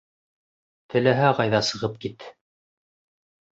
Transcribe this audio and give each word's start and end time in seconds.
Теләһә 0.93 1.29
ҡайҙа 1.41 1.61
сығып 1.69 2.01
кит! 2.07 2.29